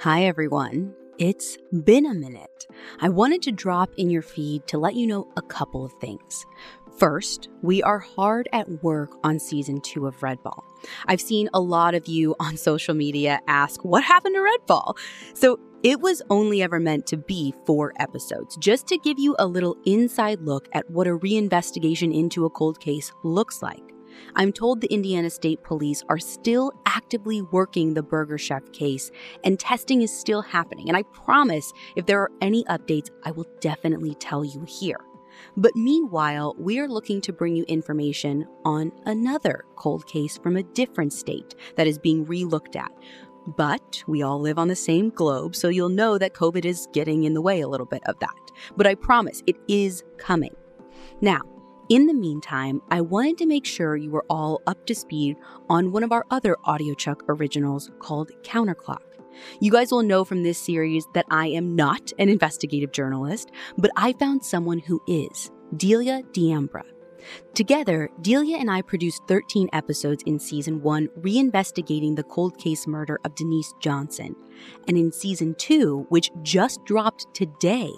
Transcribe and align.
Hi, 0.00 0.24
everyone. 0.24 0.94
It's 1.18 1.58
been 1.84 2.06
a 2.06 2.14
minute. 2.14 2.66
I 3.02 3.10
wanted 3.10 3.42
to 3.42 3.52
drop 3.52 3.90
in 3.98 4.08
your 4.08 4.22
feed 4.22 4.66
to 4.68 4.78
let 4.78 4.94
you 4.94 5.06
know 5.06 5.28
a 5.36 5.42
couple 5.42 5.84
of 5.84 5.92
things. 6.00 6.46
First, 6.96 7.50
we 7.60 7.82
are 7.82 7.98
hard 7.98 8.48
at 8.50 8.82
work 8.82 9.14
on 9.24 9.38
season 9.38 9.82
two 9.82 10.06
of 10.06 10.22
Red 10.22 10.42
Ball. 10.42 10.64
I've 11.04 11.20
seen 11.20 11.50
a 11.52 11.60
lot 11.60 11.94
of 11.94 12.06
you 12.06 12.34
on 12.40 12.56
social 12.70 12.94
media 12.94 13.40
ask, 13.46 13.84
What 13.84 14.02
happened 14.02 14.36
to 14.36 14.40
Red 14.40 14.64
Ball? 14.66 14.96
So 15.34 15.60
it 15.82 16.00
was 16.00 16.22
only 16.30 16.62
ever 16.62 16.80
meant 16.80 17.06
to 17.08 17.18
be 17.18 17.52
four 17.66 17.92
episodes, 17.98 18.56
just 18.56 18.86
to 18.86 18.96
give 18.96 19.18
you 19.18 19.36
a 19.38 19.46
little 19.46 19.76
inside 19.84 20.40
look 20.40 20.66
at 20.72 20.90
what 20.90 21.08
a 21.08 21.18
reinvestigation 21.18 22.18
into 22.18 22.46
a 22.46 22.50
cold 22.50 22.80
case 22.80 23.12
looks 23.22 23.60
like. 23.60 23.89
I'm 24.36 24.52
told 24.52 24.80
the 24.80 24.92
Indiana 24.92 25.30
State 25.30 25.62
Police 25.62 26.02
are 26.08 26.18
still 26.18 26.72
actively 26.86 27.42
working 27.42 27.94
the 27.94 28.02
Burger 28.02 28.38
Chef 28.38 28.70
case, 28.72 29.10
and 29.44 29.58
testing 29.58 30.02
is 30.02 30.16
still 30.16 30.42
happening. 30.42 30.88
And 30.88 30.96
I 30.96 31.02
promise 31.02 31.72
if 31.96 32.06
there 32.06 32.20
are 32.20 32.30
any 32.40 32.64
updates, 32.64 33.10
I 33.24 33.30
will 33.30 33.46
definitely 33.60 34.14
tell 34.16 34.44
you 34.44 34.64
here. 34.66 35.00
But 35.56 35.74
meanwhile, 35.74 36.54
we 36.58 36.78
are 36.78 36.88
looking 36.88 37.20
to 37.22 37.32
bring 37.32 37.56
you 37.56 37.64
information 37.68 38.46
on 38.64 38.92
another 39.06 39.64
cold 39.76 40.06
case 40.06 40.38
from 40.38 40.56
a 40.56 40.62
different 40.62 41.12
state 41.12 41.54
that 41.76 41.86
is 41.86 41.98
being 41.98 42.26
relooked 42.26 42.76
at. 42.76 42.92
But 43.46 44.04
we 44.06 44.22
all 44.22 44.40
live 44.40 44.58
on 44.58 44.68
the 44.68 44.76
same 44.76 45.10
globe, 45.10 45.56
so 45.56 45.68
you'll 45.68 45.88
know 45.88 46.18
that 46.18 46.34
COVID 46.34 46.64
is 46.64 46.88
getting 46.92 47.24
in 47.24 47.34
the 47.34 47.40
way 47.40 47.60
a 47.60 47.68
little 47.68 47.86
bit 47.86 48.02
of 48.06 48.18
that. 48.20 48.50
But 48.76 48.86
I 48.86 48.94
promise 48.94 49.42
it 49.46 49.56
is 49.66 50.04
coming. 50.18 50.54
Now, 51.20 51.40
in 51.90 52.06
the 52.06 52.14
meantime, 52.14 52.80
I 52.88 53.00
wanted 53.00 53.36
to 53.38 53.46
make 53.46 53.66
sure 53.66 53.96
you 53.96 54.12
were 54.12 54.24
all 54.30 54.62
up 54.68 54.86
to 54.86 54.94
speed 54.94 55.36
on 55.68 55.90
one 55.90 56.04
of 56.04 56.12
our 56.12 56.24
other 56.30 56.56
audiochuck 56.64 57.22
originals 57.28 57.90
called 57.98 58.30
Counterclock. 58.42 59.02
You 59.58 59.72
guys 59.72 59.90
will 59.90 60.04
know 60.04 60.24
from 60.24 60.44
this 60.44 60.58
series 60.58 61.04
that 61.14 61.26
I 61.30 61.48
am 61.48 61.74
not 61.74 62.12
an 62.20 62.28
investigative 62.28 62.92
journalist, 62.92 63.50
but 63.76 63.90
I 63.96 64.12
found 64.12 64.44
someone 64.44 64.78
who 64.78 65.02
is 65.08 65.50
Delia 65.76 66.22
D'Ambra. 66.32 66.84
Together, 67.54 68.08
Delia 68.20 68.56
and 68.56 68.70
I 68.70 68.82
produced 68.82 69.22
13 69.28 69.68
episodes 69.72 70.22
in 70.26 70.38
season 70.38 70.82
one, 70.82 71.08
reinvestigating 71.20 72.16
the 72.16 72.22
cold 72.22 72.56
case 72.58 72.86
murder 72.86 73.18
of 73.24 73.34
Denise 73.34 73.74
Johnson. 73.80 74.34
And 74.88 74.96
in 74.96 75.12
season 75.12 75.54
two, 75.56 76.06
which 76.08 76.30
just 76.42 76.84
dropped 76.84 77.26
today, 77.34 77.90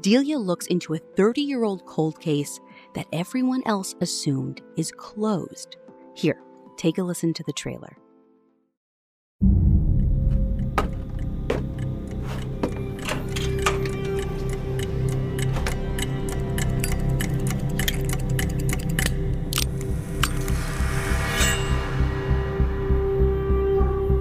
Delia 0.00 0.38
looks 0.38 0.66
into 0.66 0.94
a 0.94 0.98
30 0.98 1.40
year 1.40 1.64
old 1.64 1.86
cold 1.86 2.20
case 2.20 2.60
that 2.94 3.06
everyone 3.12 3.62
else 3.66 3.94
assumed 4.00 4.60
is 4.76 4.92
closed. 4.92 5.76
Here, 6.14 6.40
take 6.76 6.98
a 6.98 7.02
listen 7.02 7.32
to 7.34 7.42
the 7.44 7.52
trailer. 7.52 7.96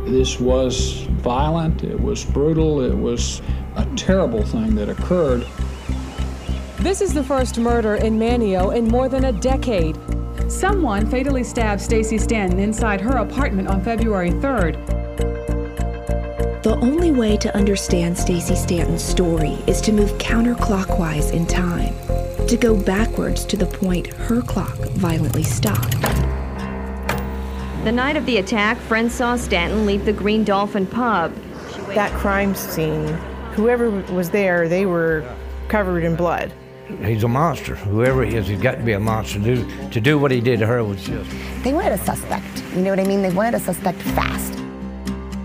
This 0.05 0.39
was 0.39 1.03
violent, 1.21 1.83
it 1.83 1.99
was 1.99 2.25
brutal, 2.25 2.81
it 2.81 2.95
was 2.95 3.41
a 3.75 3.85
terrible 3.95 4.43
thing 4.43 4.75
that 4.75 4.89
occurred. 4.89 5.45
This 6.79 7.01
is 7.01 7.13
the 7.13 7.25
first 7.25 7.59
murder 7.59 7.95
in 7.95 8.17
Manteo 8.17 8.73
in 8.73 8.87
more 8.87 9.09
than 9.09 9.25
a 9.25 9.33
decade. 9.33 9.97
Someone 10.47 11.05
fatally 11.09 11.43
stabbed 11.43 11.81
Stacy 11.81 12.17
Stanton 12.17 12.57
inside 12.57 13.01
her 13.01 13.17
apartment 13.17 13.67
on 13.67 13.83
February 13.83 14.31
3rd. 14.31 14.77
The 16.63 16.77
only 16.81 17.11
way 17.11 17.35
to 17.35 17.53
understand 17.53 18.17
Stacy 18.17 18.55
Stanton's 18.55 19.03
story 19.03 19.57
is 19.67 19.81
to 19.81 19.91
move 19.91 20.11
counterclockwise 20.19 21.33
in 21.33 21.45
time, 21.45 21.93
to 22.47 22.55
go 22.55 22.81
backwards 22.81 23.43
to 23.47 23.57
the 23.57 23.65
point 23.65 24.07
her 24.13 24.41
clock 24.41 24.77
violently 24.93 25.43
stopped. 25.43 25.99
The 27.83 27.91
night 27.91 28.15
of 28.15 28.25
the 28.25 28.37
attack, 28.37 28.77
friends 28.77 29.13
saw 29.13 29.35
Stanton 29.35 29.85
leave 29.85 30.05
the 30.05 30.13
Green 30.13 30.45
Dolphin 30.45 30.87
pub. 30.87 31.35
That 31.93 32.13
crime 32.13 32.55
scene, 32.55 33.05
whoever 33.51 33.89
was 34.13 34.29
there, 34.29 34.69
they 34.69 34.85
were 34.85 35.25
covered 35.67 36.05
in 36.05 36.15
blood. 36.15 36.53
He's 37.03 37.23
a 37.23 37.27
monster. 37.27 37.75
Whoever 37.75 38.25
he 38.25 38.35
is, 38.35 38.47
he's 38.47 38.61
got 38.61 38.75
to 38.75 38.83
be 38.83 38.93
a 38.93 38.99
monster. 38.99 39.39
To 39.39 39.55
do, 39.55 39.89
to 39.89 40.01
do 40.01 40.17
what 40.17 40.31
he 40.31 40.41
did 40.41 40.59
to 40.59 40.65
her 40.65 40.83
was 40.83 41.03
just. 41.03 41.29
They 41.63 41.73
wanted 41.73 41.93
a 41.93 41.97
suspect. 41.99 42.63
You 42.75 42.81
know 42.81 42.89
what 42.89 42.99
I 42.99 43.03
mean? 43.03 43.21
They 43.21 43.31
wanted 43.31 43.55
a 43.55 43.59
suspect 43.59 43.99
fast. 43.99 44.53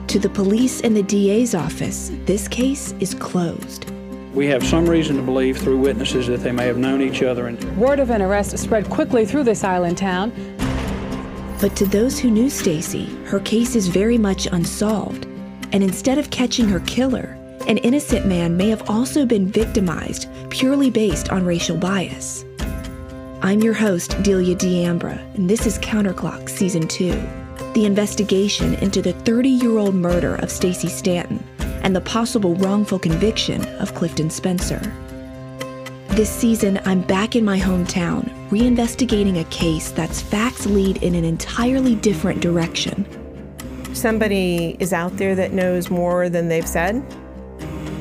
To 0.09 0.19
the 0.19 0.31
police 0.31 0.81
and 0.81 0.97
the 0.97 1.03
DA's 1.03 1.55
office, 1.55 2.11
this 2.25 2.49
case 2.49 2.93
is 3.01 3.15
closed. 3.15 3.91
We 4.33 4.47
have 4.47 4.65
some 4.65 4.89
reason 4.89 5.17
to 5.17 5.23
believe 5.23 5.59
through 5.59 5.79
witnesses 5.79 6.27
that 6.27 6.41
they 6.41 6.51
may 6.51 6.67
have 6.67 6.79
known 6.79 7.03
each 7.03 7.23
other. 7.23 7.47
And 7.47 7.77
Word 7.77 8.01
of 8.01 8.11
an 8.11 8.23
arrest 8.23 8.57
spread 8.59 8.89
quickly 8.89 9.27
through 9.27 9.45
this 9.45 9.65
island 9.65 9.99
town. 9.99 10.33
But 11.61 11.77
to 11.77 11.87
those 11.87 12.19
who 12.19 12.31
knew 12.31 12.51
Stacy, 12.51 13.07
her 13.27 13.41
case 13.41 13.77
is 13.77 13.89
very 13.89 14.19
much 14.19 14.47
unsolved. 14.47 15.27
And 15.73 15.83
instead 15.83 16.19
of 16.19 16.31
catching 16.31 16.69
her 16.69 16.81
killer, 16.81 17.39
an 17.67 17.79
innocent 17.79 18.27
man 18.27 18.57
may 18.57 18.69
have 18.69 18.89
also 18.91 19.25
been 19.25 19.47
victimized 19.47 20.29
purely 20.55 20.89
based 20.89 21.31
on 21.31 21.45
racial 21.45 21.77
bias. 21.77 22.45
I'm 23.43 23.61
your 23.61 23.75
host, 23.75 24.23
Delia 24.23 24.55
D'Ambra, 24.55 25.19
and 25.35 25.51
this 25.51 25.67
is 25.67 25.81
Counterclock 25.81 26.49
Season 26.49 26.87
2, 26.87 27.11
the 27.73 27.85
investigation 27.85 28.75
into 28.75 29.03
the 29.03 29.15
30 29.15 29.49
year 29.49 29.79
old 29.79 29.97
murder 29.97 30.37
of 30.37 30.53
Stacy 30.53 30.87
Stanton 30.87 31.43
and 31.83 31.95
the 31.95 32.01
possible 32.03 32.55
wrongful 32.55 33.01
conviction 33.01 33.65
of 33.81 33.97
Clifton 33.97 34.31
Spencer. 34.31 34.79
This 36.11 36.31
season, 36.31 36.81
I'm 36.85 37.01
back 37.01 37.35
in 37.35 37.45
my 37.45 37.59
hometown, 37.59 38.33
reinvestigating 38.51 39.41
a 39.41 39.45
case 39.51 39.91
that's 39.91 40.23
facts 40.23 40.67
lead 40.67 41.03
in 41.03 41.17
an 41.17 41.25
entirely 41.25 41.97
different 41.97 42.41
direction. 42.41 43.05
Somebody 43.93 44.77
is 44.79 44.93
out 44.93 45.17
there 45.17 45.35
that 45.35 45.53
knows 45.53 45.91
more 45.91 46.29
than 46.29 46.47
they've 46.47 46.69
said. 46.69 47.05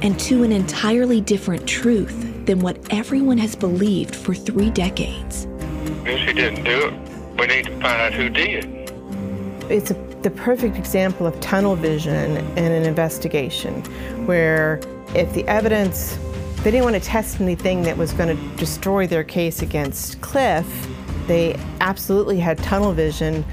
and 0.03 0.19
to 0.19 0.43
an 0.43 0.51
entirely 0.51 1.21
different 1.21 1.65
truth 1.65 2.32
than 2.45 2.59
what 2.59 2.77
everyone 2.93 3.37
has 3.37 3.55
believed 3.55 4.15
for 4.15 4.33
three 4.33 4.69
decades. 4.69 5.47
If 6.05 6.19
she 6.27 6.33
didn't 6.33 6.63
do 6.63 6.87
it, 6.87 7.39
we 7.39 7.47
need 7.47 7.65
to 7.65 7.71
find 7.71 7.85
out 7.85 8.13
who 8.13 8.29
did. 8.29 8.65
It's 9.69 9.91
a, 9.91 9.93
the 10.21 10.29
perfect 10.29 10.77
example 10.77 11.25
of 11.25 11.39
tunnel 11.39 11.75
vision 11.75 12.37
in 12.57 12.71
an 12.71 12.83
investigation, 12.83 13.81
where 14.25 14.79
if 15.15 15.33
the 15.33 15.47
evidence, 15.47 16.17
they 16.57 16.71
didn't 16.71 16.83
want 16.83 16.95
to 16.95 17.01
test 17.01 17.39
anything 17.39 17.83
that 17.83 17.97
was 17.97 18.11
going 18.13 18.35
to 18.35 18.57
destroy 18.57 19.07
their 19.07 19.23
case 19.23 19.61
against 19.61 20.19
Cliff, 20.21 20.67
they 21.27 21.55
absolutely 21.79 22.39
had 22.39 22.57
tunnel 22.59 22.91
vision 22.91 23.45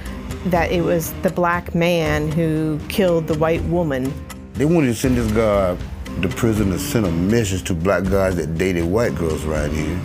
that 0.46 0.72
it 0.72 0.82
was 0.82 1.12
the 1.22 1.30
black 1.30 1.74
man 1.74 2.32
who 2.32 2.80
killed 2.88 3.26
the 3.26 3.38
white 3.38 3.62
woman. 3.64 4.12
They 4.54 4.64
wanted 4.64 4.88
to 4.88 4.94
send 4.94 5.16
this 5.16 5.30
guy 5.32 5.76
to 6.22 6.28
prison 6.28 6.78
sent 6.78 7.06
a 7.06 7.10
message 7.10 7.64
to 7.64 7.74
black 7.74 8.04
guys 8.04 8.36
that 8.36 8.56
dated 8.56 8.84
white 8.84 9.14
girls 9.14 9.44
right 9.44 9.70
here. 9.70 10.00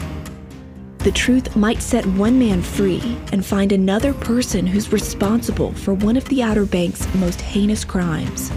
The 1.00 1.12
truth 1.12 1.56
might 1.56 1.84
set 1.84 2.04
one 2.06 2.40
man 2.40 2.64
free 2.64 3.18
and 3.32 3.46
find 3.46 3.72
another 3.72 4.12
person 4.12 4.66
who's 4.66 4.92
responsible 4.92 5.72
for 5.74 5.94
one 5.94 6.18
of 6.18 6.26
the 6.30 6.42
Outer 6.42 6.66
Banks' 6.66 7.06
most 7.16 7.40
heinous 7.42 7.86
crimes. 7.86 8.50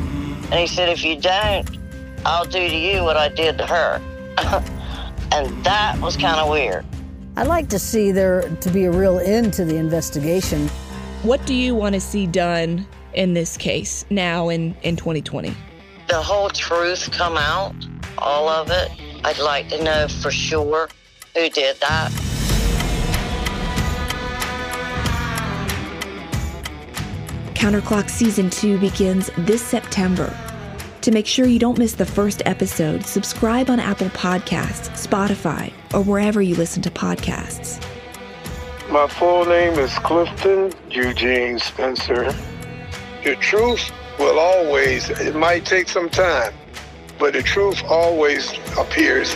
And 0.51 0.55
he 0.55 0.67
said, 0.67 0.89
if 0.89 1.05
you 1.05 1.21
don't, 1.21 1.69
I'll 2.25 2.47
do 2.47 2.67
to 2.67 2.77
you 2.77 3.03
what 3.03 3.19
I 3.19 3.29
did 3.29 3.59
to 3.59 3.67
her. 3.67 4.01
and 5.33 5.65
that 5.65 5.99
was 6.01 6.17
kind 6.17 6.41
of 6.41 6.49
weird. 6.49 6.87
I'd 7.37 7.49
like 7.49 7.69
to 7.69 7.79
see 7.79 8.13
there 8.13 8.49
to 8.49 8.71
be 8.71 8.85
a 8.85 8.91
real 8.91 9.19
end 9.19 9.53
to 9.55 9.67
the 9.67 9.77
investigation. 9.77 10.69
What 11.23 11.45
do 11.45 11.53
you 11.53 11.75
want 11.75 11.97
to 11.97 12.01
see 12.01 12.27
done 12.27 12.87
in 13.13 13.35
this 13.35 13.57
case 13.57 14.07
now 14.09 14.49
in, 14.49 14.75
in 14.83 14.97
2020? 14.97 15.55
The 16.09 16.23
whole 16.23 16.49
truth 16.49 17.11
come 17.13 17.37
out, 17.37 17.75
all 18.17 18.49
of 18.49 18.71
it. 18.71 18.91
I'd 19.25 19.39
like 19.39 19.69
to 19.69 19.83
know 19.83 20.09
for 20.09 20.31
sure 20.31 20.89
who 21.35 21.51
did 21.51 21.79
that. 21.81 22.11
Counterclock 27.53 28.09
Season 28.09 28.49
2 28.49 28.79
begins 28.79 29.31
this 29.37 29.61
September. 29.61 30.35
To 31.03 31.11
make 31.11 31.27
sure 31.27 31.47
you 31.47 31.59
don't 31.59 31.77
miss 31.77 31.93
the 31.93 32.07
first 32.07 32.41
episode, 32.47 33.05
subscribe 33.05 33.69
on 33.69 33.79
Apple 33.79 34.09
Podcasts, 34.09 34.89
Spotify, 34.93 35.73
or 35.93 36.03
wherever 36.03 36.41
you 36.41 36.55
listen 36.55 36.81
to 36.83 36.91
podcasts. 36.91 37.85
My 38.89 39.07
full 39.09 39.45
name 39.45 39.79
is 39.79 39.93
Clifton 39.99 40.73
Eugene 40.89 41.59
Spencer. 41.59 42.33
The 43.25 43.37
truth 43.37 43.91
will 44.19 44.39
always, 44.39 45.11
it 45.11 45.35
might 45.35 45.65
take 45.65 45.89
some 45.89 46.09
time, 46.11 46.53
but 47.19 47.33
the 47.33 47.43
truth 47.43 47.83
always 47.89 48.53
appears. 48.79 49.35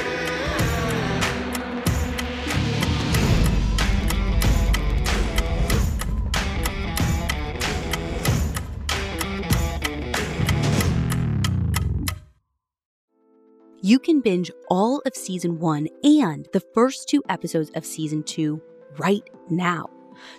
You 13.84 13.99
can 13.99 14.20
binge 14.20 14.50
all 14.70 15.02
of 15.05 15.17
season 15.17 15.58
one 15.58 15.88
and 16.05 16.46
the 16.52 16.62
first 16.73 17.08
two 17.08 17.20
episodes 17.29 17.70
of 17.75 17.84
season 17.84 18.23
two 18.23 18.62
right 18.96 19.29
now. 19.50 19.90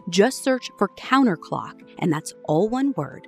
Just 0.09 0.45
search 0.45 0.71
for 0.77 0.87
Counterclock, 0.97 1.81
and 1.99 2.11
that's 2.11 2.33
all 2.45 2.69
one 2.69 2.93
word, 2.95 3.27